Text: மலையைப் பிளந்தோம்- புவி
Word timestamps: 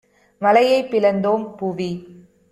மலையைப் 0.41 0.89
பிளந்தோம்- 0.91 1.45
புவி 1.57 1.91